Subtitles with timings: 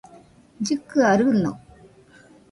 [0.65, 1.51] llɨkɨaɨ rɨño